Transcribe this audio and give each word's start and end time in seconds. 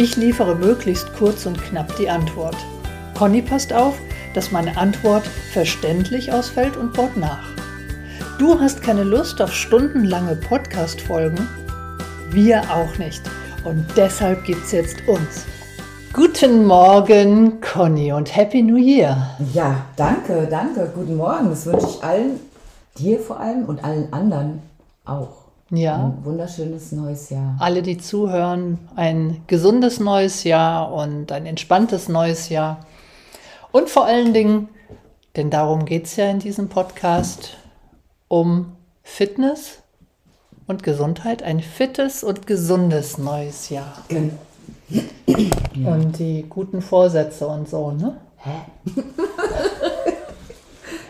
Ich 0.00 0.14
liefere 0.14 0.54
möglichst 0.54 1.12
kurz 1.14 1.44
und 1.44 1.60
knapp 1.60 1.96
die 1.96 2.08
Antwort. 2.08 2.54
Conny 3.18 3.42
passt 3.42 3.72
auf, 3.72 3.98
dass 4.32 4.52
meine 4.52 4.76
Antwort 4.76 5.26
verständlich 5.26 6.32
ausfällt 6.32 6.76
und 6.76 6.92
baut 6.92 7.16
nach. 7.16 7.48
Du 8.38 8.60
hast 8.60 8.80
keine 8.80 9.02
Lust 9.02 9.42
auf 9.42 9.52
stundenlange 9.52 10.36
Podcast-Folgen? 10.36 11.48
Wir 12.30 12.62
auch 12.72 12.96
nicht. 12.98 13.22
Und 13.64 13.84
deshalb 13.96 14.44
gibt's 14.44 14.70
jetzt 14.70 14.98
uns. 15.08 15.46
Guten 16.12 16.64
Morgen, 16.64 17.60
Conny, 17.60 18.12
und 18.12 18.36
Happy 18.36 18.62
New 18.62 18.76
Year. 18.76 19.30
Ja, 19.52 19.84
danke, 19.96 20.46
danke. 20.48 20.92
Guten 20.94 21.16
Morgen. 21.16 21.50
Das 21.50 21.66
wünsche 21.66 21.88
ich 21.88 22.04
allen, 22.04 22.38
dir 22.98 23.18
vor 23.18 23.40
allem 23.40 23.64
und 23.64 23.82
allen 23.82 24.12
anderen 24.12 24.62
auch. 25.04 25.37
Ja. 25.70 25.96
Ein 25.96 26.24
wunderschönes 26.24 26.92
neues 26.92 27.28
Jahr. 27.28 27.56
Alle, 27.58 27.82
die 27.82 27.98
zuhören, 27.98 28.78
ein 28.96 29.42
gesundes 29.46 30.00
neues 30.00 30.44
Jahr 30.44 30.92
und 30.92 31.30
ein 31.30 31.44
entspanntes 31.44 32.08
neues 32.08 32.48
Jahr. 32.48 32.86
Und 33.70 33.90
vor 33.90 34.06
allen 34.06 34.32
Dingen, 34.32 34.68
denn 35.36 35.50
darum 35.50 35.84
geht 35.84 36.06
es 36.06 36.16
ja 36.16 36.30
in 36.30 36.38
diesem 36.38 36.68
Podcast, 36.68 37.58
um 38.28 38.72
Fitness 39.02 39.80
und 40.66 40.82
Gesundheit. 40.82 41.42
Ein 41.42 41.60
fittes 41.60 42.24
und 42.24 42.46
gesundes 42.46 43.18
neues 43.18 43.68
Jahr. 43.68 44.04
Gen 44.08 44.38
Und 45.74 46.18
die 46.18 46.46
guten 46.48 46.80
Vorsätze 46.80 47.46
und 47.46 47.68
so, 47.68 47.92
ne? 47.92 48.16
Hä? 48.38 48.60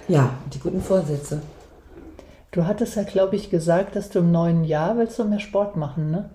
ja, 0.09 0.31
die 0.53 0.59
guten 0.59 0.83
Vorsätze. 0.83 1.43
Du 2.51 2.67
hattest 2.67 2.97
ja, 2.97 3.03
glaube 3.03 3.37
ich, 3.37 3.51
gesagt, 3.51 3.95
dass 3.97 4.09
du 4.11 4.21
im 4.21 4.33
neuen 4.33 4.65
Jahr 4.65 4.97
willst 4.97 5.19
du 5.19 5.25
mehr 5.25 5.41
Sport 5.41 5.77
machen, 5.77 6.11
ne? 6.11 6.31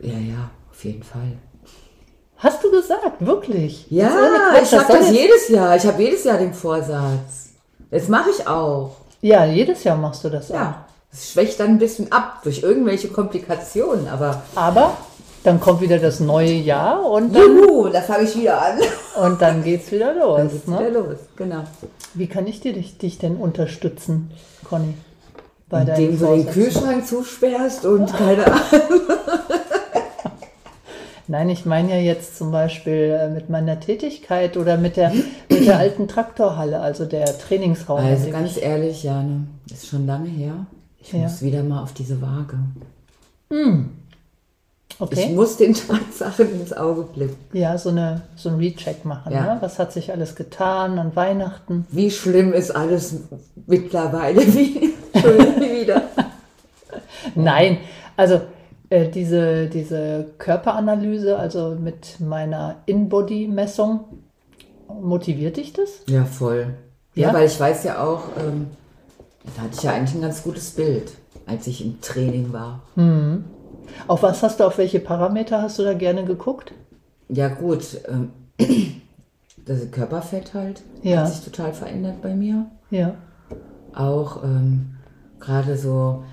Ja, 0.00 0.12
ja, 0.18 0.50
auf 0.70 0.84
jeden 0.84 1.02
Fall. 1.02 1.32
Hast 2.36 2.62
du 2.64 2.70
gesagt, 2.70 3.24
wirklich? 3.24 3.86
Ja, 3.90 4.08
Quatsch, 4.50 4.62
ich 4.64 4.72
habe 4.78 4.86
soll 4.92 4.98
das 4.98 5.06
jetzt- 5.10 5.20
jedes 5.20 5.48
Jahr. 5.48 5.76
Ich 5.76 5.86
habe 5.86 6.02
jedes 6.02 6.24
Jahr 6.24 6.38
den 6.38 6.52
Vorsatz. 6.52 7.50
Das 7.90 8.08
mache 8.08 8.30
ich 8.30 8.46
auch. 8.46 8.96
Ja, 9.20 9.44
jedes 9.44 9.84
Jahr 9.84 9.96
machst 9.96 10.24
du 10.24 10.28
das 10.28 10.50
auch. 10.50 10.54
Ja, 10.54 10.84
es 11.12 11.30
schwächt 11.32 11.60
dann 11.60 11.68
ein 11.68 11.78
bisschen 11.78 12.10
ab 12.10 12.40
durch 12.42 12.62
irgendwelche 12.62 13.08
Komplikationen, 13.08 14.08
aber 14.08 14.42
Aber 14.54 14.96
dann 15.44 15.60
kommt 15.60 15.80
wieder 15.80 15.98
das 15.98 16.20
neue 16.20 16.52
Jahr 16.52 17.04
und 17.08 17.34
dann, 17.34 17.42
juhu, 17.56 17.88
da 17.88 18.00
fange 18.00 18.24
ich 18.24 18.36
wieder 18.36 18.60
an. 18.60 18.78
Und 19.20 19.40
dann 19.42 19.62
geht's 19.64 19.90
wieder 19.92 20.14
los. 20.14 20.38
Dann 20.38 20.48
geht's 20.50 20.66
ne? 20.66 20.78
wieder 20.78 20.90
los, 20.90 21.18
genau. 21.36 21.64
Wie 22.14 22.26
kann 22.26 22.46
ich 22.46 22.60
dir, 22.60 22.72
dich, 22.72 22.98
dich 22.98 23.18
denn 23.18 23.36
unterstützen, 23.36 24.30
Conny? 24.64 24.94
Bei 25.68 25.80
Indem 25.82 26.18
du 26.18 26.26
den? 26.36 26.46
Kühlschrank 26.46 27.06
zusperrst 27.06 27.86
und 27.86 28.12
keine 28.14 28.46
Ahnung. 28.46 28.60
Nein, 31.28 31.48
ich 31.48 31.64
meine 31.64 31.90
ja 31.94 31.98
jetzt 32.00 32.36
zum 32.36 32.50
Beispiel 32.50 33.16
äh, 33.18 33.28
mit 33.30 33.48
meiner 33.48 33.80
Tätigkeit 33.80 34.56
oder 34.58 34.76
mit 34.76 34.96
der, 34.96 35.12
mit 35.48 35.66
der 35.66 35.78
alten 35.78 36.08
Traktorhalle, 36.08 36.80
also 36.80 37.06
der 37.06 37.24
Trainingsraum. 37.38 38.00
in 38.00 38.06
Also 38.06 38.30
ganz 38.30 38.56
ich, 38.56 38.62
ehrlich, 38.62 39.02
Jane, 39.04 39.46
ist 39.72 39.86
schon 39.86 40.06
lange 40.06 40.28
her. 40.28 40.66
Ich 41.00 41.12
Ja. 41.12 41.20
muss 41.20 41.40
wieder 41.40 41.62
mal 41.62 41.82
auf 41.82 41.92
diese 41.94 42.20
Waage. 42.20 42.58
Ich 43.50 43.56
okay. 44.98 45.32
muss 45.34 45.56
den 45.56 45.74
Tatsachen 45.88 46.60
ins 46.60 46.72
Auge 46.72 47.02
blicken. 47.02 47.36
Ja, 47.52 47.76
so, 47.78 47.90
eine, 47.90 48.22
so 48.36 48.48
ein 48.48 48.56
Recheck 48.56 49.04
machen. 49.04 49.32
Ja. 49.32 49.54
Ne? 49.54 49.56
Was 49.60 49.78
hat 49.78 49.92
sich 49.92 50.12
alles 50.12 50.34
getan 50.34 50.98
an 50.98 51.14
Weihnachten? 51.16 51.86
Wie 51.90 52.10
schlimm 52.10 52.52
ist 52.52 52.70
alles 52.70 53.14
mittlerweile? 53.66 54.40
Wie 54.46 54.94
schön 55.18 55.60
wieder. 55.60 56.02
Nein, 57.34 57.78
also 58.16 58.40
äh, 58.90 59.08
diese, 59.08 59.66
diese 59.66 60.26
Körperanalyse, 60.38 61.38
also 61.38 61.76
mit 61.80 62.20
meiner 62.20 62.76
In-Body-Messung, 62.86 64.00
motiviert 65.00 65.56
dich 65.56 65.72
das? 65.72 66.02
Ja, 66.06 66.24
voll. 66.24 66.74
Ja, 67.14 67.28
Ja? 67.28 67.34
weil 67.34 67.46
ich 67.46 67.58
weiß 67.58 67.84
ja 67.84 68.02
auch, 68.02 68.24
ähm, 68.38 68.68
da 69.56 69.62
hatte 69.62 69.74
ich 69.76 69.82
ja 69.82 69.92
eigentlich 69.92 70.14
ein 70.14 70.22
ganz 70.22 70.42
gutes 70.42 70.70
Bild, 70.70 71.12
als 71.46 71.66
ich 71.66 71.84
im 71.84 72.00
Training 72.00 72.52
war. 72.52 72.80
Auf 74.08 74.22
was 74.22 74.42
hast 74.42 74.60
du, 74.60 74.64
auf 74.64 74.78
welche 74.78 75.00
Parameter 75.00 75.62
hast 75.62 75.78
du 75.78 75.82
da 75.84 75.94
gerne 75.94 76.24
geguckt? 76.24 76.72
Ja, 77.28 77.48
gut. 77.48 77.84
Ähm, 78.08 78.30
das 79.64 79.90
Körperfett 79.90 80.54
halt 80.54 80.82
Ja. 81.02 81.20
hat 81.20 81.28
sich 81.32 81.44
total 81.44 81.72
verändert 81.72 82.20
bei 82.22 82.34
mir. 82.34 82.66
Ja. 82.90 83.14
auch 83.94 84.42
ähm, 84.44 84.96
gerade 85.40 85.76
so 85.78 86.24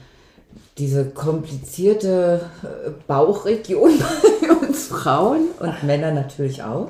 diese 0.78 1.06
komplizierte 1.06 2.42
äh, 2.64 2.90
Bauchregion 3.08 3.92
bei 4.42 4.68
uns 4.68 4.88
Frauen 4.88 5.48
und 5.60 5.84
Männer 5.84 6.12
natürlich 6.12 6.64
auch. 6.64 6.90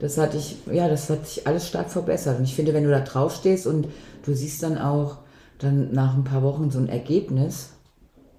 Das 0.00 0.16
hatte 0.18 0.36
ich, 0.36 0.56
ja, 0.72 0.88
das 0.88 1.10
hat 1.10 1.26
sich 1.26 1.46
alles 1.46 1.66
stark 1.68 1.90
verbessert. 1.90 2.38
Und 2.38 2.44
ich 2.44 2.54
finde, 2.54 2.72
wenn 2.74 2.84
du 2.84 2.90
da 2.90 3.00
drauf 3.00 3.34
stehst 3.34 3.66
und 3.66 3.88
du 4.24 4.34
siehst 4.34 4.62
dann 4.62 4.78
auch 4.78 5.18
dann 5.58 5.92
nach 5.92 6.14
ein 6.16 6.22
paar 6.24 6.42
Wochen 6.44 6.70
so 6.70 6.78
ein 6.78 6.88
Ergebnis, 6.88 7.70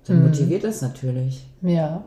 dann 0.10 0.24
motiviert 0.24 0.64
das 0.64 0.82
natürlich. 0.82 1.46
Ja. 1.62 2.04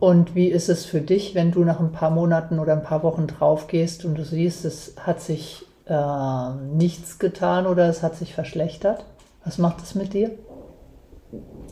Und 0.00 0.34
wie 0.34 0.46
ist 0.48 0.68
es 0.68 0.84
für 0.84 1.00
dich, 1.00 1.34
wenn 1.34 1.50
du 1.50 1.64
nach 1.64 1.80
ein 1.80 1.92
paar 1.92 2.10
Monaten 2.10 2.58
oder 2.58 2.72
ein 2.72 2.84
paar 2.84 3.02
Wochen 3.02 3.26
drauf 3.26 3.66
gehst 3.66 4.04
und 4.04 4.16
du 4.16 4.24
siehst, 4.24 4.64
es 4.64 4.94
hat 5.00 5.20
sich 5.20 5.66
äh, 5.86 6.50
nichts 6.76 7.18
getan 7.18 7.66
oder 7.66 7.88
es 7.88 8.02
hat 8.02 8.16
sich 8.16 8.32
verschlechtert? 8.34 9.04
Was 9.44 9.58
macht 9.58 9.82
es 9.82 9.94
mit 9.94 10.14
dir? 10.14 10.30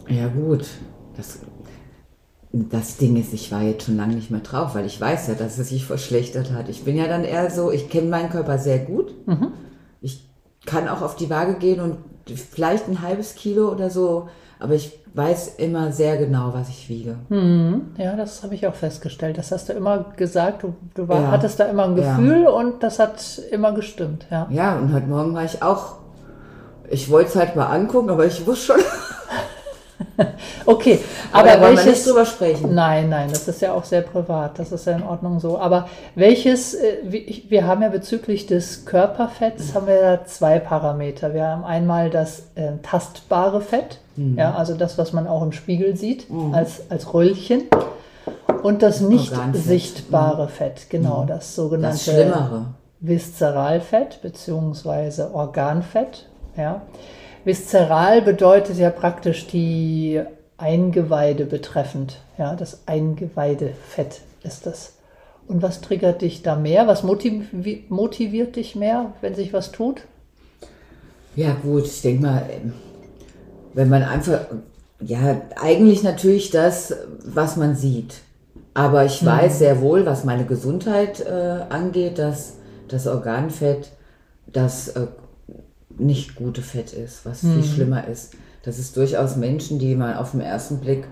Ja 0.09 0.29
gut, 0.29 0.67
das, 1.17 1.39
das 2.53 2.97
Ding 2.97 3.17
ist, 3.17 3.33
ich 3.33 3.53
war 3.53 3.63
jetzt 3.63 3.85
schon 3.85 3.97
lange 3.97 4.15
nicht 4.15 4.31
mehr 4.31 4.41
drauf, 4.41 4.75
weil 4.75 4.87
ich 4.87 5.01
weiß 5.01 5.29
ja, 5.29 5.35
dass 5.35 5.59
es 5.59 5.69
sich 5.69 5.85
verschlechtert 5.85 6.53
hat. 6.53 6.69
Ich 6.69 6.85
bin 6.85 6.97
ja 6.97 7.07
dann 7.07 7.25
eher 7.25 7.51
so, 7.51 7.71
ich 7.71 7.89
kenne 7.91 8.09
meinen 8.09 8.31
Körper 8.31 8.59
sehr 8.59 8.81
gut. 8.81 9.15
Ich 10.01 10.29
kann 10.65 10.89
auch 10.89 11.03
auf 11.03 11.17
die 11.17 11.31
Waage 11.31 11.55
gehen 11.55 11.81
und 11.81 11.99
vielleicht 12.35 12.89
ein 12.89 13.03
halbes 13.03 13.35
Kilo 13.37 13.71
oder 13.71 13.91
so, 13.91 14.29
aber 14.59 14.75
ich 14.75 14.99
weiß 15.15 15.55
immer 15.59 15.93
sehr 15.93 16.17
genau, 16.19 16.53
was 16.53 16.69
ich 16.69 16.89
wiege. 16.89 17.17
Ja, 17.99 18.17
das 18.17 18.43
habe 18.43 18.55
ich 18.55 18.67
auch 18.67 18.75
festgestellt. 18.75 19.39
Das 19.39 19.51
hast 19.53 19.69
du 19.69 19.73
immer 19.73 20.07
gesagt. 20.17 20.63
Du, 20.63 20.75
du 20.95 21.09
war, 21.09 21.21
Ja. 21.23 21.31
hattest 21.31 21.59
da 21.61 21.65
immer 21.65 21.85
ein 21.85 21.97
Ja. 21.97 22.17
Gefühl 22.17 22.47
und 22.47 22.83
das 22.83 22.99
hat 22.99 23.41
immer 23.51 23.73
gestimmt. 23.73 24.27
Ja. 24.31 24.47
Ja, 24.51 24.77
und 24.79 24.93
heute 24.93 25.07
Morgen 25.07 25.35
war 25.35 25.45
ich 25.45 25.63
auch, 25.63 25.97
ich 26.91 27.11
wollte 27.11 27.31
es 27.31 27.37
halt 27.37 27.57
mal 27.57 27.67
angucken, 27.67 28.11
aber 28.11 28.27
ich 28.27 28.47
wusste 28.47 28.75
schon. 28.75 28.81
Okay, 30.67 30.99
Aber, 31.33 31.53
aber, 31.53 31.63
wollen 31.63 31.77
wir 31.77 31.85
nicht 31.85 32.07
drüber 32.07 32.25
sprechen. 32.25 32.75
Nein, 32.75 33.09
nein, 33.09 33.29
das 33.31 33.47
ist 33.49 33.61
ja 33.63 33.73
auch 33.73 33.85
sehr 33.85 34.01
privat. 34.03 34.59
Das 34.59 34.73
ist 34.73 34.87
ja 34.87 34.97
in 34.97 35.03
Ordnung 35.03 35.41
so. 35.41 35.59
Aber 35.59 35.89
welches? 36.15 36.75
äh, 36.75 36.97
Wir 37.49 37.67
haben 37.67 37.83
ja 37.83 37.89
bezüglich 37.89 38.47
des 38.47 38.85
Körperfetts 38.85 39.75
haben 39.75 39.87
wir 39.87 40.01
ja 40.01 40.25
zwei 40.25 40.59
Parameter. 40.59 41.35
Wir 41.35 41.47
haben 41.47 41.65
einmal 41.65 42.11
das 42.11 42.45
äh, 42.55 42.73
tastbare 42.83 43.61
Fett, 43.61 43.99
Mhm. 44.17 44.39
ja, 44.39 44.55
also 44.55 44.75
das, 44.75 44.97
was 44.97 45.13
man 45.13 45.27
auch 45.27 45.43
im 45.43 45.53
Spiegel 45.53 45.95
sieht 45.97 46.27
als 46.53 46.91
als 46.91 47.13
Röllchen. 47.13 47.65
Und 48.63 48.83
das 48.83 49.01
nicht 49.03 49.33
Organfett. 49.33 49.63
sichtbare 49.63 50.49
Fett, 50.49 50.87
genau, 50.89 51.21
das 51.21 51.27
Mhm. 51.27 51.29
Das 51.29 51.55
sogenannte 51.55 51.99
Schlimmere. 51.99 52.67
Viszeralfett 53.01 54.21
bzw. 54.23 55.25
Organfett. 55.33 56.27
Ja. 56.57 56.81
Viszeral 57.47 58.23
bedeutet 58.23 58.77
ja 58.77 58.91
praktisch 58.91 59.47
die 59.47 60.21
Eingeweide 60.59 61.47
betreffend. 61.47 62.19
Ja, 62.39 62.57
das 62.57 62.81
Eingeweidefett 62.87 64.23
ist 64.43 64.67
das. 64.67 64.95
Und 65.47 65.63
was 65.63 65.81
triggert 65.81 66.23
dich 66.23 66.43
da 66.43 66.57
mehr? 66.57 66.89
Was 66.89 67.05
motivi 67.05 67.85
motiviert 67.89 68.57
dich 68.57 68.75
mehr, 68.75 69.13
wenn 69.21 69.37
sich 69.37 69.53
was 69.53 69.71
tut? 69.71 70.03
Ja, 71.37 71.55
gut, 71.63 71.85
ich 71.87 72.03
denke 72.03 72.23
mal, 72.23 72.43
wenn 73.75 73.89
man 73.89 74.03
einfach, 74.03 74.41
ja, 75.01 75.41
eigentlich 75.55 76.03
natürlich 76.03 76.51
das, 76.51 76.97
was 77.25 77.57
man 77.57 77.77
sieht. 77.77 78.23
Aber 78.75 79.05
ich 79.05 79.25
weiß 79.25 79.61
sehr 79.61 79.81
wohl, 79.81 80.05
was 80.05 80.25
meine 80.25 80.47
Gesundheit 80.47 81.21
äh, 81.21 81.61
angeht, 81.69 82.19
dass 82.19 82.55
das 82.89 83.07
Organfett 83.07 83.93
das 84.47 84.89
äh, 84.89 85.07
nicht 85.99 86.35
gute 86.35 86.63
Fett 86.63 86.93
ist, 86.93 87.25
was 87.25 87.41
viel 87.41 87.65
schlimmer 87.65 88.07
ist. 88.07 88.35
Dass 88.63 88.79
es 88.79 88.93
durchaus 88.93 89.37
Menschen, 89.37 89.79
die 89.79 89.95
man 89.95 90.17
auf 90.17 90.33
den 90.33 90.41
ersten 90.41 90.81
Blick 90.81 91.07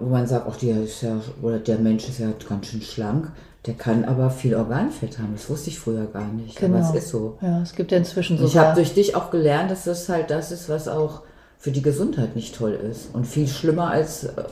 wo 0.00 0.06
man 0.10 0.26
sagt, 0.26 0.46
auch 0.46 0.56
der, 0.56 0.82
ist 0.82 1.02
ja, 1.02 1.20
oder 1.42 1.58
der 1.58 1.78
Mensch 1.78 2.08
ist 2.08 2.18
ja 2.18 2.28
ganz 2.48 2.66
schön 2.66 2.82
schlank, 2.82 3.30
der 3.66 3.74
kann 3.74 4.04
aber 4.04 4.30
viel 4.30 4.54
Organfett 4.54 5.18
haben. 5.18 5.32
Das 5.34 5.48
wusste 5.50 5.70
ich 5.70 5.78
früher 5.78 6.06
gar 6.06 6.28
nicht. 6.28 6.58
Genau. 6.58 6.78
Aber 6.78 6.88
es 6.88 6.94
ist 6.94 7.10
so. 7.10 7.38
Ja, 7.40 7.62
es 7.62 7.74
gibt 7.74 7.90
ja 7.90 7.98
inzwischen 7.98 8.38
Und 8.38 8.44
ich 8.44 8.56
habe 8.56 8.74
durch 8.74 8.94
dich 8.94 9.16
auch 9.16 9.30
gelernt, 9.30 9.70
dass 9.70 9.84
das 9.84 10.08
halt 10.08 10.30
das 10.30 10.52
ist, 10.52 10.68
was 10.68 10.86
auch 10.88 11.22
für 11.58 11.70
die 11.70 11.82
Gesundheit 11.82 12.36
nicht 12.36 12.54
toll 12.54 12.72
ist. 12.72 13.14
Und 13.14 13.26
viel 13.26 13.48
schlimmer 13.48 13.90
als, 13.90 14.24
äh, 14.24 14.44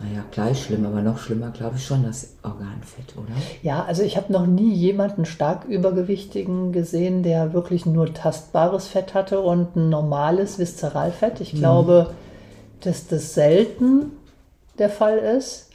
naja, 0.00 0.24
gleich 0.30 0.64
schlimm, 0.64 0.86
aber 0.86 1.02
noch 1.02 1.18
schlimmer, 1.18 1.50
glaube 1.50 1.76
ich 1.76 1.84
schon, 1.84 2.04
das 2.04 2.34
Organfett, 2.42 3.16
oder? 3.16 3.32
Ja, 3.62 3.84
also 3.84 4.02
ich 4.02 4.16
habe 4.16 4.32
noch 4.32 4.46
nie 4.46 4.72
jemanden 4.74 5.24
stark 5.24 5.64
übergewichtigen 5.66 6.72
gesehen, 6.72 7.22
der 7.22 7.52
wirklich 7.52 7.84
nur 7.86 8.12
tastbares 8.14 8.86
Fett 8.86 9.14
hatte 9.14 9.40
und 9.40 9.74
ein 9.76 9.88
normales 9.90 10.58
Viszeralfett. 10.58 11.40
Ich 11.40 11.52
glaube, 11.52 12.10
dass 12.80 13.08
das 13.08 13.34
selten 13.34 14.12
der 14.78 14.90
Fall 14.90 15.18
ist. 15.18 15.70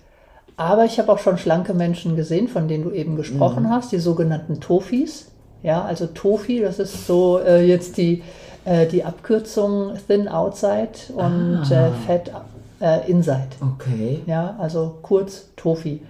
Aber 0.55 0.85
ich 0.85 0.99
habe 0.99 1.11
auch 1.11 1.19
schon 1.19 1.37
schlanke 1.37 1.73
Menschen 1.73 2.15
gesehen, 2.15 2.47
von 2.47 2.67
denen 2.67 2.83
du 2.83 2.91
eben 2.91 3.15
gesprochen 3.15 3.69
hast, 3.69 3.91
die 3.91 3.97
sogenannten 3.99 4.59
Tofis. 4.61 5.31
Ja, 5.63 5.83
also 5.83 6.05
Tofi, 6.07 6.59
das 6.61 6.77
ist 6.79 7.07
so 7.07 7.39
äh, 7.39 7.65
jetzt 7.65 7.97
die, 7.97 8.21
äh, 8.65 8.85
die 8.85 9.03
Abkürzung 9.03 9.93
Thin 10.07 10.27
Outside 10.27 10.89
und 11.15 11.63
Ah. 11.71 11.87
äh, 11.87 11.91
Fat 12.05 12.31
äh, 12.79 13.09
Inside. 13.09 13.49
Okay. 13.61 14.21
Ja, 14.25 14.55
also 14.59 14.97
kurz 15.01 15.49
Tofi. 15.55 16.01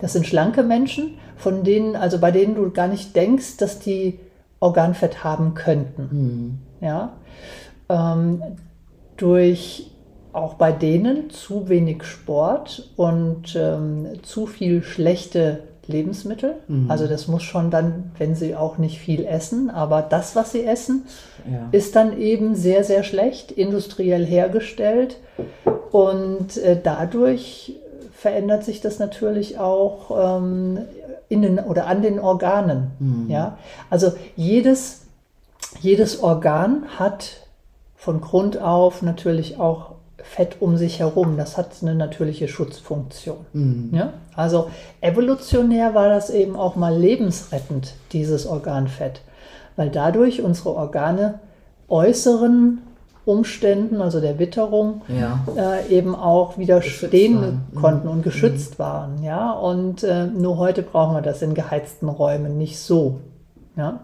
Das 0.00 0.12
sind 0.12 0.26
schlanke 0.26 0.62
Menschen, 0.62 1.18
von 1.36 1.64
denen, 1.64 1.96
also 1.96 2.18
bei 2.18 2.30
denen 2.30 2.54
du 2.54 2.70
gar 2.70 2.88
nicht 2.88 3.14
denkst, 3.16 3.56
dass 3.58 3.78
die 3.78 4.18
Organfett 4.60 5.24
haben 5.24 5.54
könnten. 5.54 6.60
Ja, 6.80 7.12
ähm, 7.88 8.42
durch 9.16 9.90
auch 10.32 10.54
bei 10.54 10.72
denen 10.72 11.30
zu 11.30 11.68
wenig 11.68 12.04
Sport 12.04 12.90
und 12.96 13.56
ähm, 13.56 14.22
zu 14.22 14.46
viel 14.46 14.82
schlechte 14.82 15.64
Lebensmittel. 15.90 16.54
Also 16.88 17.06
das 17.06 17.28
muss 17.28 17.42
schon 17.42 17.70
dann, 17.70 18.12
wenn 18.18 18.34
sie 18.34 18.56
auch 18.56 18.78
nicht 18.78 18.98
viel 18.98 19.26
essen, 19.26 19.68
aber 19.70 20.00
das, 20.02 20.34
was 20.36 20.52
sie 20.52 20.64
essen, 20.64 21.04
Ja. 21.50 21.68
ist 21.72 21.96
dann 21.96 22.18
eben 22.18 22.54
sehr, 22.54 22.84
sehr 22.84 23.02
schlecht, 23.02 23.50
industriell 23.52 24.24
hergestellt. 24.24 25.16
Und 25.90 26.56
äh, 26.56 26.78
dadurch 26.82 27.74
verändert 28.12 28.64
sich 28.64 28.80
das 28.80 28.98
natürlich 28.98 29.58
auch 29.58 30.38
ähm, 30.38 30.78
in 31.28 31.42
den, 31.42 31.58
oder 31.58 31.86
an 31.86 32.02
den 32.02 32.18
Organen. 32.18 33.26
Ja? 33.28 33.58
Also 33.88 34.12
jedes, 34.36 35.02
jedes 35.80 36.22
Organ 36.22 36.84
hat 36.98 37.46
von 37.96 38.20
Grund 38.20 38.60
auf 38.60 39.02
natürlich 39.02 39.58
auch 39.58 39.92
Fett 40.22 40.56
um 40.60 40.76
sich 40.76 40.98
herum. 41.00 41.36
Das 41.36 41.56
hat 41.56 41.68
eine 41.82 41.94
natürliche 41.94 42.48
Schutzfunktion. 42.48 43.90
Ja? 43.92 44.12
Also 44.34 44.70
evolutionär 45.00 45.94
war 45.94 46.08
das 46.08 46.30
eben 46.30 46.56
auch 46.56 46.76
mal 46.76 46.96
lebensrettend, 46.96 47.94
dieses 48.12 48.46
Organfett, 48.46 49.20
weil 49.76 49.90
dadurch 49.90 50.42
unsere 50.42 50.70
Organe 50.74 51.40
äußeren 51.88 52.78
Umständen, 53.26 54.00
also 54.00 54.20
der 54.20 54.38
Witterung, 54.38 55.02
Ja. 55.08 55.40
äh, 55.56 55.88
eben 55.94 56.14
auch 56.14 56.56
widerstehen 56.58 57.40
waren. 57.40 57.62
Mhm. 57.72 57.76
konnten 57.80 58.08
und 58.08 58.22
geschützt 58.22 58.78
waren. 58.78 59.22
Ja? 59.22 59.52
Und 59.52 60.02
äh, 60.02 60.26
nur 60.26 60.56
heute 60.56 60.82
brauchen 60.82 61.14
wir 61.16 61.22
das 61.22 61.42
in 61.42 61.54
geheizten 61.54 62.08
Räumen 62.08 62.56
nicht 62.56 62.78
so. 62.78 63.20
Ja? 63.76 64.00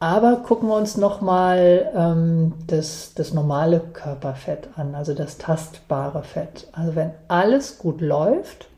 Aber 0.00 0.36
gucken 0.36 0.68
wir 0.68 0.76
uns 0.76 0.96
nochmal 0.96 1.90
ähm, 1.94 2.54
das, 2.68 3.14
das 3.14 3.34
normale 3.34 3.80
Körperfett 3.80 4.68
an, 4.76 4.94
also 4.94 5.12
das 5.12 5.38
tastbare 5.38 6.22
Fett. 6.22 6.68
Also 6.72 6.94
wenn 6.94 7.10
alles 7.26 7.78
gut 7.78 8.00
läuft, 8.00 8.68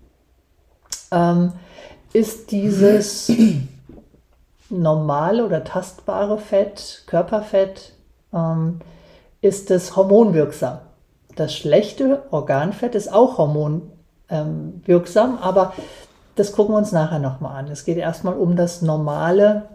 ähm, 1.10 1.52
ist 2.14 2.52
dieses 2.52 3.30
normale 4.70 5.44
oder 5.44 5.62
tastbare 5.62 6.38
Fett, 6.38 7.02
Körperfett, 7.06 7.92
ähm, 8.32 8.80
ist 9.42 9.70
es 9.70 9.96
hormonwirksam. 9.96 10.78
Das 11.36 11.54
schlechte 11.54 12.22
Organfett 12.30 12.94
ist 12.94 13.12
auch 13.12 13.36
hormonwirksam, 13.36 15.38
aber 15.38 15.74
das 16.34 16.52
gucken 16.52 16.74
wir 16.74 16.78
uns 16.78 16.92
nachher 16.92 17.18
nochmal 17.18 17.58
an. 17.58 17.68
Es 17.68 17.84
geht 17.84 17.98
erstmal 17.98 18.34
um 18.34 18.56
das 18.56 18.80
normale 18.80 19.68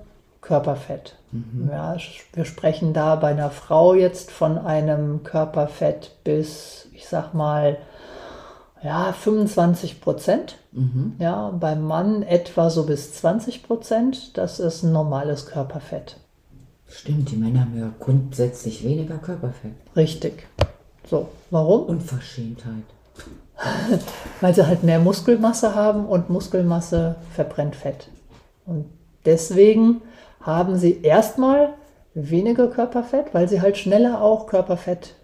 Körperfett. 0.46 1.16
Ja, 1.70 1.98
wir 2.34 2.46
sprechen 2.46 2.94
da 2.94 3.16
bei 3.16 3.30
einer 3.30 3.50
Frau 3.50 3.94
jetzt 3.94 4.32
von 4.32 4.58
einem 4.58 5.24
Körperfett 5.24 6.12
bis, 6.24 6.88
ich 6.94 7.08
sag 7.08 7.34
mal, 7.34 7.78
ja, 8.84 9.12
25 9.12 10.02
Prozent. 10.02 10.58
Ja, 11.18 11.50
beim 11.50 11.84
Mann 11.84 12.22
etwa 12.22 12.70
so 12.70 12.86
bis 12.86 13.14
20 13.16 13.64
Prozent. 13.64 14.38
Das 14.38 14.60
ist 14.60 14.84
ein 14.84 14.92
normales 14.92 15.48
Körperfett. 15.48 16.18
Stimmt, 16.88 17.32
die 17.32 17.38
Männer 17.38 17.62
haben 17.62 17.78
ja 17.78 17.90
grundsätzlich 18.00 18.84
weniger 18.84 19.18
Körperfett. 19.18 19.74
Richtig. 19.96 20.48
So, 21.10 21.30
warum? 21.50 21.86
Unverschämtheit. 21.88 22.84
Weil 24.42 24.54
sie 24.54 24.68
halt 24.68 24.84
mehr 24.84 25.00
Muskelmasse 25.00 25.74
haben 25.74 26.06
und 26.06 26.30
Muskelmasse 26.30 27.16
verbrennt 27.34 27.76
Fett. 27.76 28.10
Und 28.66 28.86
deswegen 29.26 30.02
haben 30.46 30.78
sie 30.78 31.02
erstmal 31.02 31.70
weniger 32.14 32.68
Körperfett, 32.68 33.34
weil 33.34 33.50
sie 33.50 33.62
halt 33.62 33.78
schneller 33.78 34.22
auch 34.22 34.48
Körperfett 34.48 35.16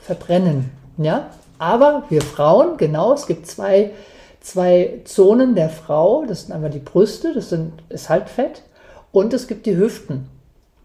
verbrennen. 0.00 0.70
Ja? 0.98 1.30
Aber 1.58 2.04
wir 2.10 2.22
Frauen, 2.22 2.76
genau, 2.76 3.12
es 3.12 3.26
gibt 3.26 3.46
zwei, 3.46 3.92
zwei 4.40 5.00
Zonen 5.04 5.54
der 5.54 5.70
Frau. 5.70 6.24
Das 6.26 6.42
sind 6.42 6.52
einmal 6.52 6.70
die 6.70 6.78
Brüste, 6.78 7.34
das 7.34 7.48
sind, 7.48 7.72
ist 7.88 8.08
halt 8.08 8.28
Fett. 8.28 8.62
Und 9.10 9.32
es 9.32 9.48
gibt 9.48 9.66
die 9.66 9.76
Hüften. 9.76 10.28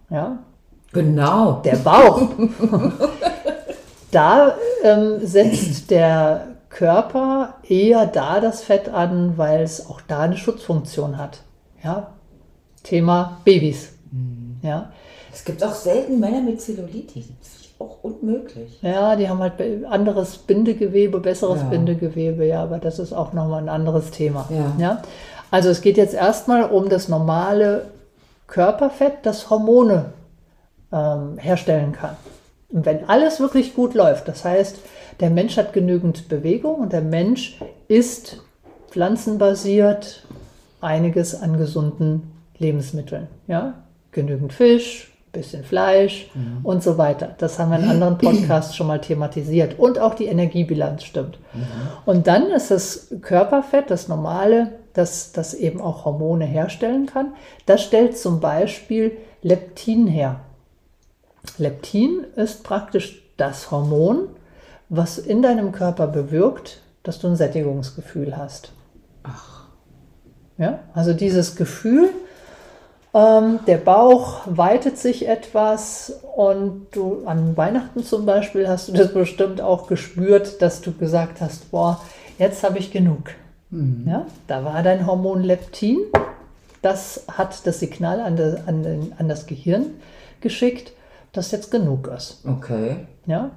Ja? 0.10 0.40
Genau. 0.94 1.62
Der 1.64 1.76
Bauch. 1.76 2.30
da 4.12 4.56
ähm, 4.84 5.20
setzt 5.26 5.92
der 5.92 6.48
Körper 6.70 7.56
eher 7.68 8.06
da 8.08 8.40
das 8.40 8.64
Fett 8.64 8.90
an, 8.90 9.34
weil 9.38 9.62
es 9.62 9.88
auch 9.88 10.02
da 10.08 10.22
eine 10.22 10.38
Schutzfunktion 10.38 11.18
hat. 11.18 11.42
Ja? 11.84 12.14
Thema 12.84 13.40
Babys. 13.44 13.94
Ja? 14.62 14.92
Es 15.34 15.44
gibt 15.44 15.64
auch 15.64 15.74
selten 15.74 16.20
Männer 16.20 16.42
mit 16.42 16.62
Zellulitis. 16.62 17.26
Das 17.42 17.62
ich 17.62 17.74
auch 17.80 18.04
unmöglich. 18.04 18.80
ja, 18.82 19.16
die 19.16 19.28
haben 19.28 19.40
halt 19.40 19.54
anderes 19.90 20.38
Bindegewebe, 20.38 21.20
besseres 21.20 21.62
Ja. 21.62 21.68
Bindegewebe, 21.70 22.46
ja, 22.46 22.63
aber 22.63 22.78
das 22.78 23.00
ist 23.00 23.13
auch 23.13 23.34
nochmal 23.34 23.62
ein 23.63 23.70
anderes 23.70 24.12
Thema. 24.12 24.48
Ja. 24.78 25.02
Also 25.52 25.70
es 25.70 25.82
geht 25.82 25.98
jetzt 25.98 26.13
erstmal 26.13 26.63
um 26.66 26.90
das 26.90 27.10
normale 27.10 27.86
Körperfett, 28.48 29.18
das 29.24 29.50
Hormone 29.50 30.13
ähm, 30.92 31.38
herstellen 31.38 31.92
kann. 31.94 32.18
Und 32.70 32.86
wenn 32.86 33.08
alles 33.08 33.40
wirklich 33.40 33.75
gut 33.75 33.94
läuft, 33.94 34.28
das 34.28 34.46
heißt, 34.46 34.78
der 35.20 35.30
Mensch 35.30 35.58
hat 35.58 35.74
genügend 35.74 36.28
Bewegung 36.28 36.75
und 36.75 36.94
der 36.94 37.02
Mensch 37.02 37.60
isst 37.88 38.42
pflanzenbasiert 38.90 40.25
einiges 40.82 41.40
an 41.40 41.58
gesunden 41.58 42.33
Lebensmitteln. 42.57 43.27
Ja? 43.48 43.83
Genügend 44.12 44.53
Fisch, 44.53 45.12
bisschen 45.31 45.63
Fleisch 45.63 46.29
und 46.62 46.83
so 46.83 46.98
weiter. 47.00 47.33
Das 47.39 47.57
haben 47.57 47.72
wir 47.72 47.79
in 47.79 47.89
anderen 47.89 48.19
Podcasts 48.19 48.75
schon 48.75 48.88
mal 48.88 49.01
thematisiert. 49.01 49.79
Und 49.79 49.98
auch 49.98 50.13
die 50.13 50.27
Energiebilanz 50.27 51.03
stimmt. 51.03 51.39
Und 52.05 52.27
dann 52.27 52.51
ist 52.51 52.69
das 52.69 53.07
Körperfett, 53.22 53.89
das 53.89 54.07
normale, 54.07 54.74
das, 54.93 55.31
das 55.31 55.55
eben 55.55 55.81
auch 55.81 56.05
Hormone 56.05 56.45
herstellen 56.45 57.07
kann. 57.07 57.33
Das 57.65 57.81
stellt 57.81 58.15
zum 58.15 58.39
Beispiel 58.39 59.17
Leptin 59.41 60.05
her. 60.05 60.41
Leptin 61.57 62.25
ist 62.36 62.63
praktisch 62.63 63.24
das 63.36 63.72
Hormon, 63.72 64.27
was 64.89 65.17
in 65.17 65.41
deinem 65.41 65.72
Körper 65.72 66.05
bewirkt, 66.05 66.81
dass 67.01 67.19
du 67.19 67.27
ein 67.27 67.36
Sättigungsgefühl 67.36 68.38
hast. 68.38 68.72
Ja, 70.60 70.79
also 70.93 71.13
dieses 71.13 71.55
Gefühl, 71.55 72.10
ähm, 73.13 73.60
der 73.67 73.77
Bauch 73.77 74.41
weitet 74.46 74.98
sich 74.98 75.27
etwas 75.27 76.20
und 76.36 76.88
du 76.91 77.24
an 77.25 77.55
Weihnachten 77.55 78.03
zum 78.03 78.25
Beispiel 78.25 78.67
hast 78.67 78.88
du 78.88 78.93
das 78.93 79.13
bestimmt 79.13 79.62
auch 79.62 79.88
gespürt, 79.88 80.62
dass 80.62 80.82
du 80.82 80.93
gesagt 80.93 81.41
hast, 81.41 81.70
boah, 81.72 82.01
jetzt 82.39 82.63
habe 82.63 82.79
ich 82.79 82.91
genug. 82.91 83.32
Ja, 84.05 84.27
da 84.48 84.63
war 84.65 84.84
dein 84.84 85.08
Hormon 85.08 85.41
Leptin, 85.41 85.98
das 86.84 87.24
hat 87.32 87.65
das 87.65 87.79
Signal 87.79 88.20
an, 88.20 88.36
de, 88.36 88.58
an, 88.67 88.84
den, 88.84 89.13
an 89.17 89.27
das 89.27 89.48
Gehirn 89.48 89.86
geschickt, 90.41 90.91
dass 91.32 91.51
jetzt 91.51 91.72
genug 91.72 92.08
ist. 92.08 92.43
Okay. 92.46 92.98
Ja? 93.25 93.50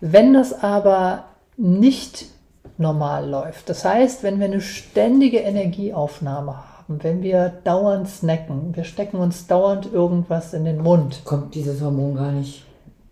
Wenn 0.00 0.34
das 0.34 0.62
aber 0.62 1.24
nicht 1.56 2.26
normal 2.76 3.28
läuft, 3.30 3.70
das 3.70 3.84
heißt, 3.84 4.22
wenn 4.22 4.38
wir 4.38 4.46
eine 4.46 4.60
ständige 4.60 5.38
Energieaufnahme 5.38 6.56
haben, 6.56 6.75
wenn 6.88 7.22
wir 7.22 7.52
dauernd 7.64 8.08
snacken, 8.08 8.74
wir 8.76 8.84
stecken 8.84 9.16
uns 9.18 9.46
dauernd 9.46 9.92
irgendwas 9.92 10.54
in 10.54 10.64
den 10.64 10.82
Mund, 10.82 11.22
Kommt 11.24 11.54
dieses 11.54 11.80
Hormon 11.80 12.14
gar 12.14 12.32
nicht 12.32 12.62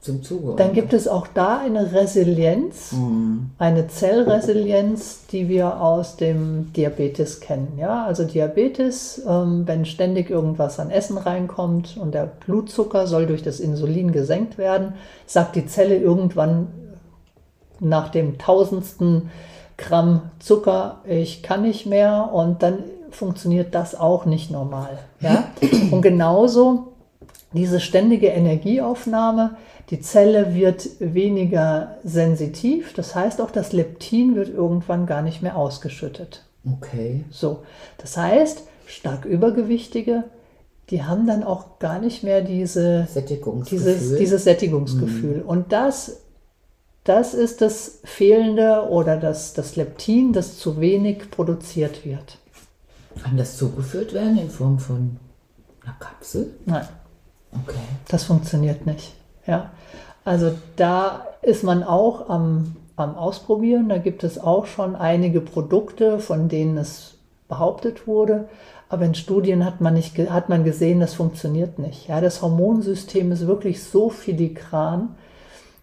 zum 0.01 0.23
Zuge. 0.23 0.55
Dann 0.57 0.75
gibt 0.75 0.93
es 0.93 1.09
auch 1.09 1.27
da 1.27 1.59
eine 1.59 1.93
Resilienz, 1.93 2.93
Mhm. 2.93 3.51
eine 3.59 3.89
Zellresilienz, 3.89 5.27
die 5.33 5.49
wir 5.49 5.81
aus 5.81 6.17
dem 6.17 6.73
Diabetes 6.75 7.41
kennen. 7.41 7.79
Ja, 7.79 8.05
also 8.05 8.25
Diabetes, 8.25 9.23
ähm, 9.27 9.63
wenn 9.67 9.87
ständig 9.87 10.29
irgendwas 10.29 10.79
an 10.79 10.91
Essen 10.91 11.17
reinkommt 11.17 11.97
und 11.97 12.13
der 12.15 12.27
Blutzucker 12.27 13.07
soll 13.07 13.27
durch 13.27 13.43
das 13.43 13.61
Insulin 13.61 14.13
gesenkt 14.13 14.59
werden, 14.59 14.93
sagt 15.27 15.57
die 15.57 15.67
Zelle 15.67 15.97
irgendwann 15.97 16.67
nach 17.81 18.11
dem 18.11 18.37
tausendsten 18.39 19.31
Gramm 19.79 20.23
Zucker, 20.39 21.01
ich 21.05 21.43
kann 21.43 21.63
nicht 21.63 21.87
mehr 21.87 22.31
und 22.33 22.63
dann 22.63 22.79
funktioniert 23.15 23.75
das 23.75 23.95
auch 23.95 24.27
nicht 24.27 24.51
normal. 24.51 24.99
Ja? 25.21 25.45
Und 25.91 26.03
genauso 26.03 26.95
diese 27.53 27.81
ständige 27.81 28.29
Energieaufnahme, 28.29 29.57
die 29.91 30.01
Zelle 30.01 30.55
wird 30.55 30.89
weniger 30.99 31.97
sensitiv, 32.05 32.95
das 32.95 33.15
heißt 33.15 33.41
auch 33.41 33.51
das 33.51 33.73
Leptin 33.73 34.35
wird 34.35 34.49
irgendwann 34.49 35.07
gar 35.07 35.23
nicht 35.23 35.43
mehr 35.43 35.57
ausgeschüttet. 35.57 36.45
Okay. 36.79 37.25
So, 37.31 37.63
das 37.99 38.17
heißt, 38.17 38.63
stark 38.87 39.25
übergewichtige, 39.25 40.25
die 40.91 41.03
haben 41.03 41.27
dann 41.27 41.43
auch 41.43 41.79
gar 41.79 41.99
nicht 41.99 42.23
mehr 42.23 42.41
diese 42.41 43.07
Sättigungsgefühl. 43.07 43.95
dieses, 43.95 44.19
dieses 44.19 44.45
Sättigungsgefühl. 44.45 45.43
Und 45.47 45.73
das, 45.73 46.21
das 47.05 47.35
ist 47.35 47.61
das 47.61 48.01
Fehlende 48.05 48.89
oder 48.91 49.17
das, 49.17 49.55
das 49.55 49.77
Leptin, 49.77 50.33
das 50.33 50.59
zu 50.59 50.81
wenig 50.81 51.31
produziert 51.31 52.05
wird. 52.05 52.39
Kann 53.23 53.37
das 53.37 53.57
zugeführt 53.57 54.13
werden 54.13 54.39
in 54.39 54.51
Form 54.51 54.79
von 54.79 55.17
einer 55.85 55.95
Kapsel? 55.99 56.55
Nein, 56.67 56.87
Okay. 57.53 57.79
das 58.09 58.25
funktioniert 58.25 58.87
nicht. 58.87 59.15
Ja? 59.47 59.71
Also 60.25 60.53
da 60.77 61.27
ist 61.43 61.63
man 61.63 61.83
auch 61.83 62.29
am, 62.29 62.77
am 62.97 63.15
Ausprobieren. 63.17 63.89
Da 63.89 63.99
gibt 63.99 64.25
es 64.25 64.39
auch 64.39 64.67
schon 64.67 64.97
einige 64.97 65.41
Produkte, 65.41 66.19
von 66.19 66.49
denen 66.49 66.77
es 66.79 67.15
behauptet 67.49 68.07
wurde. 68.07 68.49
Aber 68.89 69.05
in 69.05 69.15
Studien 69.15 69.65
hat 69.65 69.81
man, 69.81 69.95
nicht, 69.95 70.17
hat 70.31 70.49
man 70.49 70.65
gesehen, 70.65 71.01
das 71.01 71.15
funktioniert 71.15 71.79
nicht. 71.79 72.09
Ja, 72.09 72.21
das 72.21 72.43
Hormonsystem 72.43 73.33
ist 73.33 73.47
wirklich 73.47 73.83
so 73.83 74.11
filigran, 74.11 75.15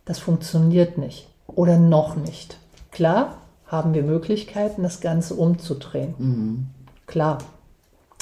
das 0.05 0.19
funktioniert 0.19 0.97
nicht 0.97 1.27
oder 1.47 1.77
noch 1.77 2.15
nicht. 2.15 2.57
Klar 2.91 3.37
haben 3.65 3.93
wir 3.93 4.03
Möglichkeiten, 4.03 4.83
das 4.83 4.99
Ganze 5.01 5.35
umzudrehen. 5.35 6.73
Klar. 7.11 7.39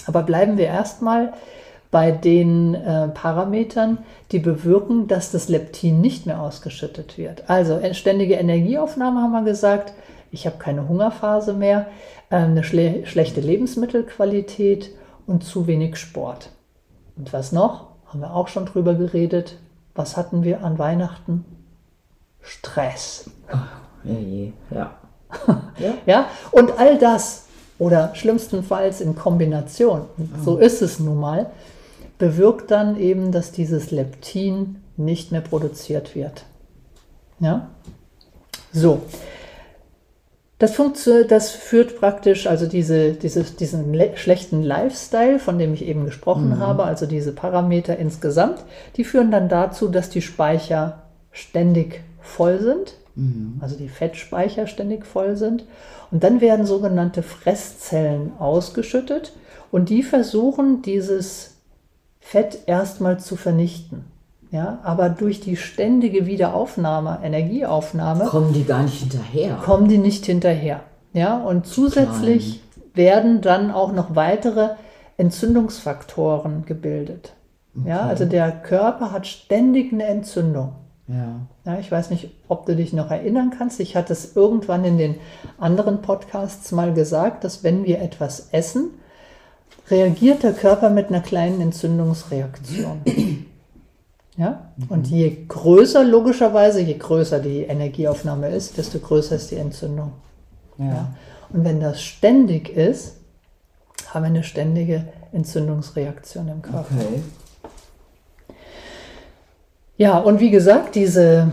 Aber 0.07 0.23
bleiben 0.23 0.57
wir 0.57 0.65
erstmal 0.65 1.33
bei 1.91 2.11
den 2.11 2.73
äh, 2.73 3.07
Parametern, 3.09 3.99
die 4.31 4.39
bewirken, 4.39 5.07
dass 5.07 5.31
das 5.31 5.47
Leptin 5.47 6.01
nicht 6.01 6.25
mehr 6.25 6.41
ausgeschüttet 6.41 7.17
wird. 7.17 7.49
Also 7.49 7.75
äh, 7.75 7.93
ständige 7.93 8.33
Energieaufnahme 8.35 9.21
haben 9.21 9.31
wir 9.31 9.43
gesagt, 9.43 9.93
ich 10.31 10.47
habe 10.47 10.57
keine 10.57 10.87
Hungerphase 10.87 11.53
mehr, 11.53 11.85
äh, 12.31 12.37
eine 12.37 12.63
schle 12.63 13.05
schlechte 13.05 13.41
Lebensmittelqualität 13.41 14.89
und 15.27 15.43
zu 15.43 15.67
wenig 15.67 15.97
Sport. 15.97 16.49
Und 17.15 17.31
was 17.31 17.51
noch? 17.51 17.89
Haben 18.07 18.21
wir 18.21 18.33
auch 18.33 18.47
schon 18.47 18.65
drüber 18.65 18.95
geredet. 18.95 19.57
Was 19.93 20.17
hatten 20.17 20.43
wir 20.43 20.63
an 20.63 20.79
Weihnachten? 20.79 21.45
Stress. 22.41 23.29
Ja, 24.03 24.13
je. 24.13 24.53
Ja. 24.71 24.95
ja. 25.77 25.93
Ja, 26.07 26.25
und 26.51 26.79
all 26.79 26.97
das 26.97 27.48
oder 27.79 28.13
schlimmstenfalls 28.13 29.01
in 29.01 29.15
Kombination, 29.15 30.01
so 30.45 30.57
ist 30.57 30.81
es 30.83 30.99
nun 30.99 31.19
mal, 31.19 31.49
bewirkt 32.19 32.69
dann 32.69 32.99
eben, 32.99 33.31
dass 33.31 33.51
dieses 33.51 33.89
Leptin 33.89 34.83
nicht 34.97 35.31
mehr 35.31 35.41
produziert 35.41 36.13
wird. 36.15 36.43
Ja? 37.39 37.69
So. 38.71 38.99
Das, 40.57 40.73
das 41.29 41.51
führt 41.51 41.97
praktisch, 41.97 42.45
also 42.45 42.67
diese, 42.67 43.13
dieses, 43.13 43.55
diesen 43.55 43.93
le- 43.93 44.17
schlechten 44.17 44.61
Lifestyle, 44.61 45.39
von 45.39 45.57
dem 45.57 45.73
ich 45.73 45.85
eben 45.85 46.03
gesprochen 46.03 46.59
habe, 46.59 46.83
also 46.83 47.05
diese 47.05 47.31
Parameter 47.31 47.95
insgesamt, 47.95 48.65
die 48.97 49.05
führen 49.05 49.31
dann 49.31 49.47
dazu, 49.47 49.87
dass 49.87 50.09
die 50.09 50.21
Speicher 50.21 51.03
ständig 51.31 52.03
voll 52.19 52.59
sind, 52.59 52.95
also 53.59 53.75
die 53.75 53.89
Fettspeicher 53.89 54.67
ständig 54.67 55.05
voll 55.05 55.35
sind. 55.35 55.65
Und 56.11 56.23
dann 56.23 56.41
werden 56.41 56.65
sogenannte 56.65 57.23
Fresszellen 57.23 58.31
ausgeschüttet 58.39 59.33
und 59.71 59.89
die 59.89 60.03
versuchen, 60.03 60.81
dieses 60.81 61.57
Fett 62.19 62.59
erstmal 62.67 63.19
zu 63.19 63.35
vernichten. 63.35 64.05
Ja, 64.51 64.79
aber 64.83 65.09
durch 65.09 65.41
die 65.41 65.55
ständige 65.55 66.25
Wiederaufnahme, 66.25 67.19
Energieaufnahme, 67.23 68.25
Kommen 68.25 68.51
die 68.51 68.63
gar 68.63 68.81
nicht 68.81 68.99
hinterher? 68.99 69.55
kommen 69.63 69.87
die 69.87 69.99
nicht 69.99 70.25
hinterher. 70.25 70.81
Ja, 71.13 71.37
und 71.37 71.67
zusätzlich 71.67 72.61
werden 72.95 73.41
dann 73.41 73.69
auch 73.69 73.91
noch 73.91 74.15
weitere 74.15 74.69
Entzündungsfaktoren 75.17 76.65
gebildet. 76.65 77.33
Ja, 77.85 78.01
also 78.01 78.25
der 78.25 78.51
Körper 78.51 79.11
hat 79.11 79.27
ständig 79.27 79.93
eine 79.93 80.05
Entzündung. 80.05 80.73
Ja. 81.09 81.47
Ja, 81.65 81.79
ich 81.79 81.91
weiß 81.91 82.11
nicht, 82.11 82.29
ob 82.47 82.67
du 82.67 82.75
dich 82.75 82.93
noch 82.93 83.09
erinnern 83.09 83.51
kannst. 83.57 83.79
Ich 83.79 83.95
hatte 83.95 84.13
es 84.13 84.35
irgendwann 84.35 84.85
in 84.85 84.97
den 84.97 85.15
anderen 85.57 86.01
Podcasts 86.01 86.71
mal 86.71 86.93
gesagt, 86.93 87.43
dass 87.43 87.63
wenn 87.63 87.83
wir 87.83 87.99
etwas 87.99 88.49
essen, 88.51 88.91
reagiert 89.89 90.43
der 90.43 90.53
Körper 90.53 90.91
mit 90.91 91.09
einer 91.09 91.21
kleinen 91.21 91.61
Entzündungsreaktion. 91.61 93.01
Ja? 94.37 94.71
Und 94.87 95.07
je 95.07 95.45
größer, 95.47 96.03
logischerweise, 96.03 96.79
je 96.81 96.97
größer 96.97 97.39
die 97.39 97.63
Energieaufnahme 97.63 98.49
ist, 98.49 98.77
desto 98.77 98.99
größer 98.99 99.35
ist 99.35 99.49
die 99.49 99.57
Entzündung. 99.57 100.13
Ja. 100.77 100.85
Ja. 100.85 101.13
Und 101.51 101.65
wenn 101.65 101.79
das 101.79 102.01
ständig 102.01 102.69
ist, 102.69 103.17
haben 104.13 104.23
wir 104.23 104.27
eine 104.27 104.43
ständige 104.43 105.07
Entzündungsreaktion 105.31 106.47
im 106.47 106.61
Körper. 106.61 106.85
Okay. 106.95 107.21
Ja, 109.99 110.17
und 110.17 110.39
wie 110.39 110.49
gesagt, 110.49 110.95
diese, 110.95 111.51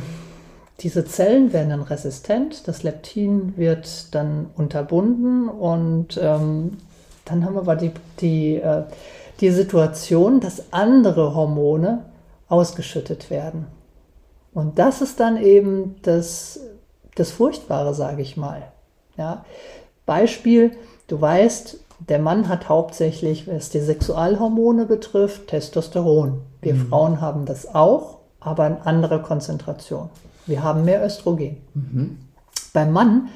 diese 0.79 1.05
Zellen 1.05 1.53
werden 1.53 1.71
dann 1.71 1.83
resistent, 1.83 2.69
das 2.69 2.85
Leptin 2.85 3.55
wird 3.57 4.15
dann 4.15 4.47
unterbunden 4.57 5.49
und 5.49 6.17
ähm, 6.23 6.79
dann 7.25 7.45
haben 7.45 7.55
wir 7.55 7.63
aber 7.63 7.75
die, 7.75 7.91
die, 8.21 8.55
äh, 8.55 8.85
die 9.41 9.51
Situation, 9.51 10.39
dass 10.39 10.73
andere 10.73 11.35
Hormone 11.35 12.05
ausgeschüttet 12.47 13.31
werden. 13.31 13.67
Und 14.55 14.79
das 14.79 15.03
ist 15.03 15.19
dann 15.19 15.43
eben 15.43 15.97
das, 16.03 16.61
das 17.17 17.33
Furchtbare, 17.33 17.95
sage 17.95 18.23
ich 18.23 18.37
mal. 18.37 18.63
Ja. 19.19 19.45
Beispiel, 20.07 20.71
du 21.09 21.21
weißt, 21.21 21.79
der 22.09 22.21
Mann 22.21 22.49
hat 22.49 22.69
hauptsächlich, 22.69 23.49
was 23.49 23.71
die 23.71 23.81
Sexualhormone 23.81 24.87
betrifft, 24.87 25.49
Testosteron. 25.49 26.43
Wir 26.63 26.77
Frauen 26.77 27.21
haben 27.21 27.45
das 27.45 27.75
auch, 27.75 28.17
aber 28.41 28.67
in 28.67 28.77
anderer 28.79 29.21
Konzentration. 29.21 30.11
Wir 30.47 30.63
haben 30.63 30.85
mehr 30.85 31.05
Östrogen. 31.05 31.57
Beim 32.73 32.93
Mann, 32.93 33.29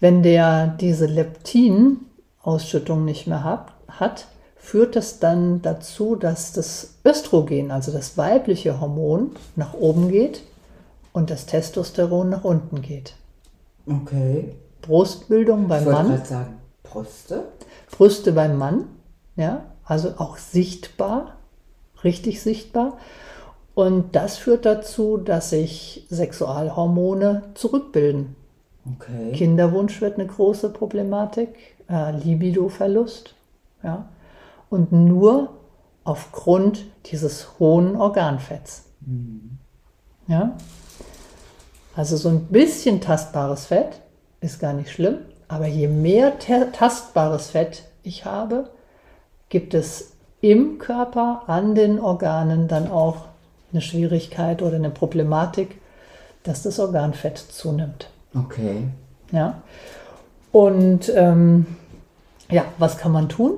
wenn 0.00 0.22
der 0.22 0.66
diese 0.66 1.06
Leptin-Ausschüttung 1.06 3.04
nicht 3.04 3.26
mehr 3.26 3.44
hat, 3.44 3.72
hat, 3.88 4.26
führt 4.56 4.96
das 4.96 5.18
dann 5.18 5.62
dazu, 5.62 6.16
dass 6.16 6.52
das 6.52 6.94
Östrogen, 7.04 7.70
also 7.70 7.92
das 7.92 8.16
weibliche 8.16 8.80
Hormon, 8.80 9.32
nach 9.56 9.74
oben 9.74 10.08
geht 10.08 10.42
und 11.12 11.30
das 11.30 11.46
Testosteron 11.46 12.30
nach 12.30 12.44
unten 12.44 12.80
geht. 12.80 13.14
Okay. 13.86 14.54
Brustbildung 14.80 15.68
beim 15.68 15.82
Ich 15.82 15.88
Mann, 15.88 16.24
sagen, 16.24 16.58
Brüste. 16.82 17.44
Brüste 17.90 18.32
beim 18.32 18.56
Mann, 18.56 18.84
ja, 19.36 19.64
also 19.84 20.14
auch 20.18 20.38
sichtbar, 20.38 21.36
richtig 22.04 22.42
sichtbar. 22.42 22.98
Und 23.74 24.14
das 24.14 24.36
führt 24.36 24.66
dazu, 24.66 25.16
dass 25.16 25.50
sich 25.50 26.06
Sexualhormone 26.10 27.42
zurückbilden. 27.54 28.36
Okay. 28.96 29.32
Kinderwunsch 29.32 30.00
wird 30.00 30.18
eine 30.18 30.26
große 30.26 30.70
Problematik, 30.70 31.76
äh, 31.88 32.10
Libidoverlust, 32.16 33.34
ja, 33.82 34.08
und 34.70 34.92
nur 34.92 35.50
aufgrund 36.04 36.84
dieses 37.06 37.58
hohen 37.58 37.96
Organfetts. 37.96 38.84
Ja, 40.26 40.56
also 41.94 42.16
so 42.16 42.28
ein 42.28 42.46
bisschen 42.46 43.00
tastbares 43.00 43.66
Fett 43.66 44.00
ist 44.40 44.58
gar 44.58 44.72
nicht 44.72 44.90
schlimm, 44.90 45.18
aber 45.46 45.66
je 45.66 45.86
mehr 45.88 46.38
ta- 46.38 46.66
tastbares 46.72 47.50
Fett 47.50 47.84
ich 48.02 48.24
habe, 48.24 48.70
gibt 49.48 49.74
es 49.74 50.12
im 50.40 50.78
Körper, 50.78 51.42
an 51.46 51.74
den 51.76 52.00
Organen 52.00 52.66
dann 52.66 52.90
auch 52.90 53.26
eine 53.72 53.80
Schwierigkeit 53.80 54.62
oder 54.62 54.76
eine 54.76 54.90
Problematik, 54.90 55.80
dass 56.42 56.62
das 56.62 56.78
Organfett 56.78 57.38
zunimmt. 57.38 58.08
Okay. 58.34 58.84
Ja. 59.30 59.62
Und 60.50 61.12
ähm, 61.14 61.66
ja, 62.50 62.64
was 62.78 62.98
kann 62.98 63.12
man 63.12 63.28
tun? 63.28 63.52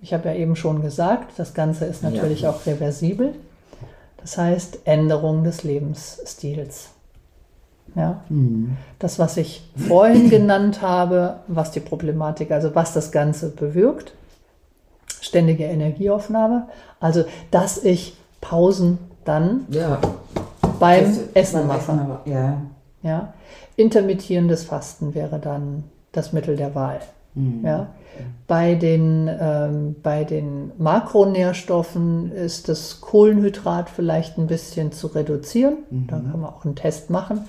Ich 0.00 0.12
habe 0.12 0.28
ja 0.28 0.34
eben 0.34 0.56
schon 0.56 0.82
gesagt, 0.82 1.32
das 1.36 1.54
Ganze 1.54 1.84
ist 1.84 2.02
natürlich 2.02 2.42
Ja. 2.42 2.50
auch 2.50 2.66
reversibel. 2.66 3.34
Das 4.16 4.36
heißt 4.38 4.80
Änderung 4.84 5.44
des 5.44 5.62
Lebensstils. 5.64 6.90
Ja? 7.94 8.22
Das, 8.98 9.18
was 9.18 9.36
ich 9.36 9.68
vorhin 9.76 10.30
genannt 10.30 10.82
habe, 10.82 11.40
was 11.46 11.70
die 11.72 11.80
Problematik, 11.80 12.50
also 12.50 12.74
was 12.74 12.92
das 12.92 13.12
Ganze 13.12 13.50
bewirkt, 13.50 14.12
ständige 15.20 15.64
Energieaufnahme, 15.64 16.68
also 17.00 17.24
dass 17.50 17.82
ich 17.82 18.16
Pausen 18.40 18.98
dann 19.24 19.66
Ja. 19.70 19.98
beim 20.78 21.04
Essen 21.34 21.58
beim 21.60 21.66
mache. 21.68 21.92
aber- 21.92 22.20
Ja. 22.24 22.60
Ja? 23.02 23.32
Intermittierendes 23.76 24.64
Fasten 24.64 25.14
wäre 25.14 25.38
dann 25.38 25.84
das 26.12 26.32
Mittel 26.32 26.56
der 26.56 26.74
Wahl. 26.74 27.00
Ja? 27.62 27.86
Bei, 28.46 28.74
den, 28.74 29.26
ähm, 29.40 29.96
bei 30.02 30.24
den 30.24 30.70
Makronährstoffen 30.76 32.30
ist 32.32 32.68
das 32.68 33.00
Kohlenhydrat 33.00 33.88
vielleicht 33.88 34.36
ein 34.38 34.46
bisschen 34.46 34.92
zu 34.92 35.06
reduzieren. 35.06 35.78
Da 35.90 36.16
kann 36.16 36.40
man 36.40 36.50
auch 36.50 36.64
einen 36.64 36.74
Test 36.76 37.08
machen. 37.08 37.40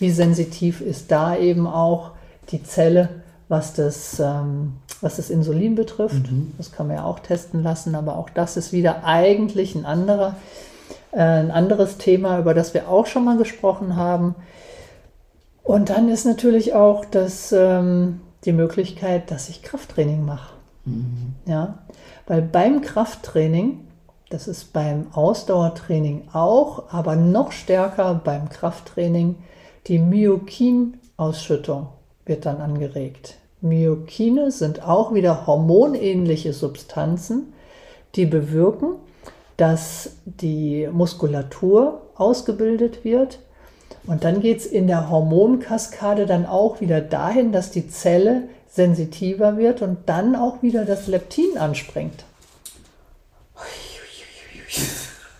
Wie 0.00 0.10
sensitiv 0.10 0.80
ist 0.80 1.10
da 1.12 1.36
eben 1.36 1.66
auch 1.68 2.10
die 2.50 2.62
Zelle, 2.64 3.08
was 3.48 3.74
das, 3.74 4.18
ähm, 4.20 4.74
was 5.00 5.16
das 5.16 5.30
Insulin 5.30 5.76
betrifft? 5.76 6.28
Das 6.56 6.72
kann 6.72 6.88
man 6.88 6.96
ja 6.96 7.04
auch 7.04 7.20
testen 7.20 7.62
lassen, 7.62 7.94
aber 7.94 8.16
auch 8.16 8.28
das 8.30 8.56
ist 8.56 8.72
wieder 8.72 9.04
eigentlich 9.04 9.74
ein 9.76 9.86
anderer, 9.86 10.34
ein 11.12 11.50
anderes 11.50 11.98
Thema, 11.98 12.38
über 12.38 12.54
das 12.54 12.74
wir 12.74 12.88
auch 12.88 13.06
schon 13.06 13.24
mal 13.24 13.36
gesprochen 13.36 13.96
haben. 13.96 14.34
Und 15.62 15.90
dann 15.90 16.08
ist 16.08 16.24
natürlich 16.24 16.74
auch 16.74 17.04
das, 17.04 17.52
ähm, 17.52 18.20
die 18.44 18.52
Möglichkeit, 18.52 19.30
dass 19.30 19.48
ich 19.48 19.62
Krafttraining 19.62 20.24
mache. 20.24 20.54
Ja, 21.46 21.78
weil 22.26 22.42
beim 22.42 22.80
Krafttraining, 22.80 23.80
das 24.30 24.48
ist 24.48 24.72
beim 24.72 25.06
Ausdauertraining 25.12 26.28
auch, 26.32 26.92
aber 26.92 27.16
noch 27.16 27.52
stärker 27.52 28.14
beim 28.14 28.48
Krafttraining, 28.48 29.36
die 29.86 29.98
Myokinausschüttung 29.98 31.88
wird 32.24 32.46
dann 32.46 32.60
angeregt. 32.60 33.36
Myokine 33.60 34.50
sind 34.50 34.82
auch 34.86 35.14
wieder 35.14 35.46
hormonähnliche 35.46 36.52
Substanzen, 36.52 37.52
die 38.14 38.26
bewirken, 38.26 38.96
dass 39.58 40.12
die 40.24 40.88
Muskulatur 40.90 42.00
ausgebildet 42.14 43.04
wird. 43.04 43.40
Und 44.06 44.24
dann 44.24 44.40
geht 44.40 44.60
es 44.60 44.66
in 44.66 44.86
der 44.86 45.10
Hormonkaskade 45.10 46.24
dann 46.24 46.46
auch 46.46 46.80
wieder 46.80 47.02
dahin, 47.02 47.52
dass 47.52 47.70
die 47.70 47.88
Zelle 47.88 48.44
sensitiver 48.70 49.58
wird 49.58 49.82
und 49.82 49.98
dann 50.06 50.36
auch 50.36 50.62
wieder 50.62 50.84
das 50.84 51.08
Leptin 51.08 51.58
anspringt. 51.58 52.24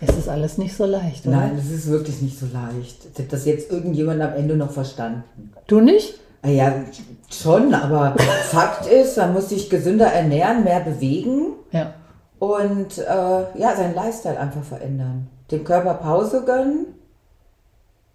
Es 0.00 0.16
ist 0.16 0.28
alles 0.28 0.58
nicht 0.58 0.76
so 0.76 0.84
leicht, 0.84 1.26
oder? 1.26 1.36
Nein, 1.36 1.52
das 1.56 1.70
ist 1.70 1.88
wirklich 1.88 2.20
nicht 2.20 2.38
so 2.38 2.46
leicht. 2.46 3.18
Hat 3.18 3.32
das 3.32 3.46
jetzt 3.46 3.70
irgendjemand 3.70 4.20
am 4.20 4.34
Ende 4.34 4.56
noch 4.56 4.70
verstanden? 4.70 5.22
Du 5.66 5.80
nicht? 5.80 6.14
Ah 6.42 6.48
Ja, 6.48 6.84
schon, 7.30 7.74
aber 7.74 8.16
Fakt 8.50 8.86
ist, 8.86 9.16
man 9.16 9.32
muss 9.32 9.48
sich 9.48 9.70
gesünder 9.70 10.06
ernähren, 10.06 10.64
mehr 10.64 10.80
bewegen 10.80 11.52
Ja. 11.72 11.94
Und 12.38 12.98
äh, 12.98 13.58
ja, 13.58 13.76
seinen 13.76 13.94
Lifestyle 13.94 14.38
einfach 14.38 14.62
verändern. 14.62 15.28
Dem 15.50 15.64
Körper 15.64 15.94
Pause 15.94 16.44
gönnen, 16.44 16.86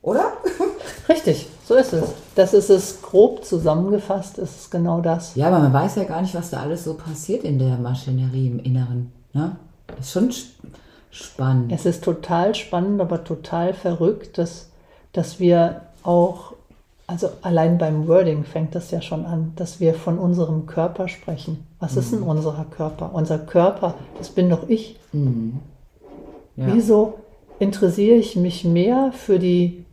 oder? 0.01 0.33
Richtig, 1.09 1.47
so 1.65 1.75
ist 1.75 1.93
es. 1.93 2.03
Das 2.35 2.53
ist 2.53 2.69
es 2.69 3.01
grob 3.01 3.43
zusammengefasst, 3.45 4.37
ist 4.37 4.59
es 4.61 4.69
genau 4.69 5.01
das. 5.01 5.35
Ja, 5.35 5.47
aber 5.47 5.59
man 5.59 5.73
weiß 5.73 5.95
ja 5.95 6.03
gar 6.03 6.21
nicht, 6.21 6.35
was 6.35 6.49
da 6.49 6.59
alles 6.61 6.83
so 6.83 6.93
passiert 6.95 7.43
in 7.43 7.57
der 7.59 7.77
Maschinerie 7.77 8.47
im 8.47 8.59
Inneren. 8.59 9.11
Ne? 9.33 9.55
Das 9.87 9.99
ist 9.99 10.11
schon 10.11 10.29
sp- 10.31 10.59
spannend. 11.11 11.71
Es 11.71 11.85
ist 11.85 12.03
total 12.03 12.53
spannend, 12.55 12.99
aber 13.01 13.23
total 13.23 13.73
verrückt, 13.73 14.37
dass, 14.37 14.69
dass 15.13 15.39
wir 15.39 15.81
auch, 16.03 16.53
also 17.07 17.29
allein 17.41 17.77
beim 17.77 18.07
Wording 18.07 18.43
fängt 18.43 18.75
das 18.75 18.91
ja 18.91 19.01
schon 19.01 19.25
an, 19.25 19.53
dass 19.55 19.79
wir 19.79 19.93
von 19.93 20.17
unserem 20.17 20.65
Körper 20.65 21.07
sprechen. 21.07 21.67
Was 21.79 21.97
ist 21.97 22.13
denn 22.13 22.23
unser 22.23 22.65
Körper? 22.69 23.11
Unser 23.13 23.39
Körper, 23.39 23.95
das 24.17 24.29
bin 24.29 24.49
doch 24.49 24.69
ich. 24.69 24.97
Ja. 25.11 26.73
Wieso 26.73 27.15
interessiere 27.59 28.15
ich 28.15 28.35
mich 28.35 28.63
mehr 28.63 29.11
für 29.11 29.37
die, 29.39 29.85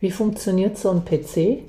wie 0.00 0.10
funktioniert 0.10 0.78
so 0.78 0.90
ein 0.90 1.04
PC? 1.04 1.62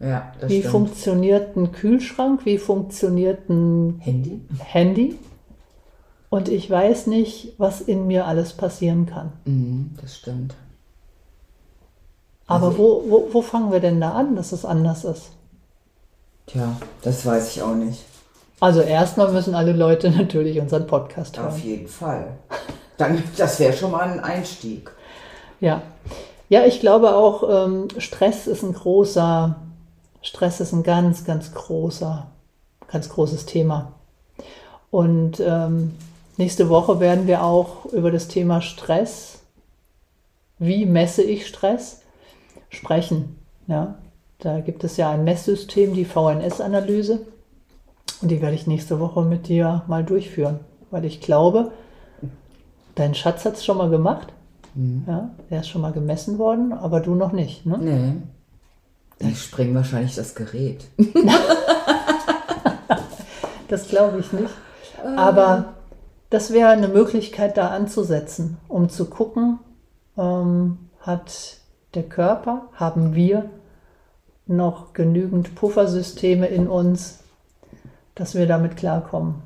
Ja, 0.00 0.32
das 0.40 0.50
Wie 0.50 0.58
stimmt. 0.58 0.72
funktioniert 0.72 1.56
ein 1.56 1.72
Kühlschrank? 1.72 2.44
Wie 2.44 2.58
funktioniert 2.58 3.48
ein 3.48 3.98
Handy? 4.00 4.40
Handy? 4.58 5.18
Und 6.28 6.48
ich 6.48 6.68
weiß 6.68 7.06
nicht, 7.06 7.54
was 7.58 7.80
in 7.80 8.06
mir 8.06 8.26
alles 8.26 8.52
passieren 8.52 9.06
kann. 9.06 9.32
Mhm, 9.44 9.90
das 10.00 10.16
stimmt. 10.16 10.54
Aber 12.46 12.76
wo, 12.76 13.04
wo, 13.08 13.28
wo 13.32 13.42
fangen 13.42 13.72
wir 13.72 13.80
denn 13.80 14.00
da 14.00 14.12
an, 14.12 14.36
dass 14.36 14.52
es 14.52 14.64
anders 14.64 15.04
ist? 15.04 15.30
Tja, 16.46 16.76
das 17.02 17.24
weiß 17.24 17.56
ich 17.56 17.62
auch 17.62 17.74
nicht. 17.74 18.04
Also 18.60 18.80
erstmal 18.80 19.32
müssen 19.32 19.54
alle 19.54 19.72
Leute 19.72 20.10
natürlich 20.16 20.60
unseren 20.60 20.86
Podcast 20.86 21.38
hören. 21.38 21.48
Auf 21.48 21.58
jeden 21.60 21.88
Fall. 21.88 22.36
Dann, 22.96 23.22
das 23.36 23.58
wäre 23.60 23.72
schon 23.72 23.90
mal 23.90 24.02
ein 24.02 24.20
Einstieg. 24.20 24.90
Ja. 25.60 25.82
Ja, 26.48 26.64
ich 26.66 26.80
glaube 26.80 27.14
auch, 27.14 27.66
ähm, 27.66 27.88
Stress 27.98 28.46
ist 28.46 28.62
ein 28.62 28.74
großer, 28.74 29.56
Stress 30.20 30.60
ist 30.60 30.72
ein 30.72 30.82
ganz, 30.82 31.24
ganz 31.24 31.52
großer, 31.54 32.26
ganz 32.86 33.08
großes 33.08 33.46
Thema. 33.46 33.92
Und 34.90 35.40
ähm, 35.40 35.96
nächste 36.36 36.68
Woche 36.68 37.00
werden 37.00 37.26
wir 37.26 37.42
auch 37.42 37.86
über 37.86 38.10
das 38.10 38.28
Thema 38.28 38.60
Stress, 38.60 39.38
wie 40.58 40.86
messe 40.86 41.22
ich 41.22 41.46
Stress, 41.46 42.02
sprechen. 42.74 43.36
Ja, 43.66 43.96
da 44.38 44.60
gibt 44.60 44.84
es 44.84 44.96
ja 44.96 45.10
ein 45.10 45.24
Messsystem, 45.24 45.94
die 45.94 46.04
VNS-Analyse. 46.04 47.20
Und 48.20 48.30
die 48.30 48.40
werde 48.42 48.54
ich 48.54 48.66
nächste 48.66 49.00
Woche 49.00 49.22
mit 49.22 49.48
dir 49.48 49.82
mal 49.86 50.04
durchführen, 50.04 50.60
weil 50.90 51.04
ich 51.04 51.20
glaube, 51.20 51.72
dein 52.94 53.14
Schatz 53.14 53.44
hat 53.44 53.54
es 53.54 53.64
schon 53.64 53.78
mal 53.78 53.90
gemacht. 53.90 54.28
Ja, 55.06 55.30
der 55.50 55.60
ist 55.60 55.68
schon 55.68 55.82
mal 55.82 55.92
gemessen 55.92 56.38
worden, 56.38 56.72
aber 56.72 57.00
du 57.00 57.14
noch 57.14 57.32
nicht. 57.32 57.64
Ne? 57.64 57.78
Nee. 57.78 59.28
Die 59.28 59.34
sprengen 59.36 59.74
wahrscheinlich 59.74 60.16
das 60.16 60.34
Gerät. 60.34 60.84
Das 63.68 63.88
glaube 63.88 64.20
ich 64.20 64.32
nicht. 64.32 64.54
Aber 65.16 65.74
das 66.30 66.52
wäre 66.52 66.68
eine 66.68 66.86
Möglichkeit, 66.88 67.56
da 67.56 67.68
anzusetzen, 67.68 68.58
um 68.68 68.88
zu 68.88 69.06
gucken, 69.06 69.58
ähm, 70.16 70.78
hat 71.00 71.58
der 71.94 72.04
Körper, 72.04 72.62
haben 72.74 73.14
wir 73.14 73.50
noch 74.46 74.92
genügend 74.92 75.54
Puffersysteme 75.54 76.46
in 76.46 76.68
uns, 76.68 77.20
dass 78.14 78.34
wir 78.34 78.46
damit 78.46 78.76
klarkommen. 78.76 79.36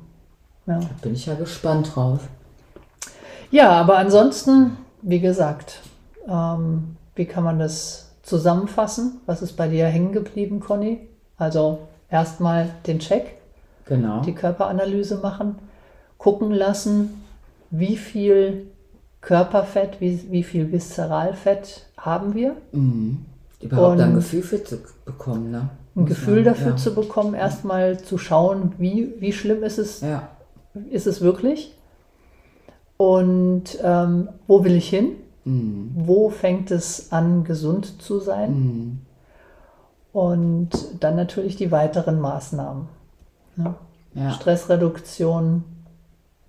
Ja. 0.65 0.79
Bin 1.01 1.13
ich 1.13 1.25
ja 1.25 1.35
gespannt 1.35 1.95
drauf. 1.95 2.27
Ja, 3.51 3.71
aber 3.71 3.97
ansonsten, 3.97 4.77
wie 5.01 5.19
gesagt, 5.19 5.81
ähm, 6.27 6.97
wie 7.15 7.25
kann 7.25 7.43
man 7.43 7.59
das 7.59 8.11
zusammenfassen? 8.21 9.21
Was 9.25 9.41
ist 9.41 9.53
bei 9.53 9.67
dir 9.67 9.87
hängen 9.87 10.11
geblieben, 10.11 10.59
Conny? 10.59 11.07
Also 11.37 11.79
erstmal 12.09 12.69
den 12.85 12.99
Check, 12.99 13.37
Genau. 13.85 14.21
die 14.21 14.35
Körperanalyse 14.35 15.17
machen, 15.17 15.55
gucken 16.17 16.51
lassen, 16.51 17.23
wie 17.71 17.97
viel 17.97 18.67
Körperfett, 19.21 19.99
wie, 19.99 20.19
wie 20.31 20.43
viel 20.43 20.71
Viszeralfett 20.71 21.85
haben 21.97 22.33
wir, 22.33 22.55
Mhm. 22.71 23.25
Überhaupt 23.61 23.99
ein 23.99 24.09
Und- 24.11 24.15
Gefühl 24.15 24.41
für 24.43 24.63
zu 24.63 24.77
bekommen, 25.03 25.51
ne? 25.51 25.69
ein 25.95 26.05
Gefühl 26.05 26.43
dafür 26.45 26.71
ja. 26.71 26.77
zu 26.77 26.95
bekommen, 26.95 27.33
erstmal 27.33 27.99
zu 27.99 28.17
schauen, 28.17 28.71
wie, 28.77 29.13
wie 29.19 29.33
schlimm 29.33 29.63
ist 29.63 29.77
es, 29.79 29.99
Ja. 29.99 30.29
ist 30.89 31.07
es 31.07 31.19
wirklich 31.19 31.75
und 32.95 33.77
ähm, 33.83 34.29
wo 34.47 34.63
will 34.63 34.75
ich 34.75 34.87
hin? 34.89 35.11
Mhm. 35.43 35.91
Wo 35.95 36.29
fängt 36.29 36.71
es 36.71 37.11
an, 37.11 37.43
gesund 37.43 38.01
zu 38.01 38.19
sein? 38.19 38.51
Mhm. 38.53 39.01
Und 40.13 40.69
dann 41.01 41.15
natürlich 41.17 41.55
die 41.57 41.71
weiteren 41.71 42.19
Maßnahmen. 42.21 42.87
Ne? 43.57 43.73
Ja. 44.13 44.31
Stressreduktion, 44.31 45.63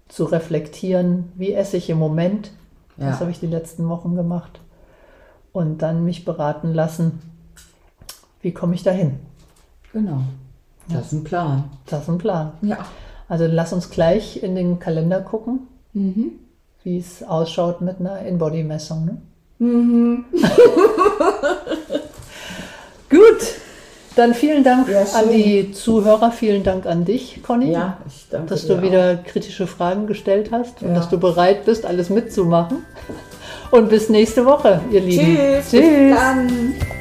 zu 0.09 0.25
reflektieren, 0.25 1.31
wie 1.37 1.53
esse 1.53 1.77
ich 1.77 1.89
im 1.91 1.99
Moment, 1.99 2.51
Ja. 3.01 3.11
das 3.11 3.21
habe 3.21 3.31
ich 3.31 3.41
die 3.41 3.47
letzten 3.47 3.89
Wochen 3.89 4.15
gemacht. 4.15 4.61
Und 5.53 5.79
dann 5.83 6.05
mich 6.05 6.25
beraten 6.25 6.73
lassen, 6.75 7.21
wie 8.43 8.53
komme 8.53 8.75
ich 8.75 8.83
dahin? 8.85 9.19
Genau. 9.93 10.21
Das 10.89 11.07
ist 11.07 11.13
ein 11.13 11.25
Plan. 11.25 11.65
Das 11.87 12.03
ist 12.03 12.09
ein 12.09 12.19
Plan. 12.19 12.53
Ja. 12.63 12.79
Also 13.29 13.47
lass 13.47 13.73
uns 13.73 13.91
gleich 13.91 14.43
in 14.43 14.55
den 14.55 14.79
Kalender 14.79 15.21
gucken, 15.21 15.61
Mhm. 15.93 16.33
wie 16.85 16.99
es 16.99 17.23
ausschaut 17.25 17.81
mit 17.81 17.99
einer 18.01 18.21
In-Body-Messung. 18.21 19.05
Ne? 19.05 19.17
Mhm. 19.59 20.25
Dann 24.21 24.35
vielen 24.35 24.63
Dank 24.63 24.87
Ja, 24.87 25.01
an 25.15 25.31
die 25.33 25.73
Zuhörer, 25.73 26.31
vielen 26.31 26.63
Dank 26.63 26.85
an 26.85 27.07
dich, 27.07 27.43
Conny. 27.43 27.73
Ja, 27.73 27.97
dass 28.47 28.67
du 28.67 28.83
wieder 28.83 29.17
kritische 29.17 29.67
Fragen 29.67 30.07
gestellt 30.07 30.51
hast 30.53 30.83
und 30.83 30.95
dass 30.95 31.09
du 31.09 31.19
bereit 31.19 31.65
bist, 31.65 31.87
alles 31.87 32.11
mitzumachen. 32.11 32.85
und 33.71 33.89
bis 33.89 34.11
nächste 34.11 34.45
Woche, 34.45 34.83
ihr 34.93 35.01
Lieben. 35.01 35.39
Tschüss. 35.63 35.71
Tschüss. 35.71 37.00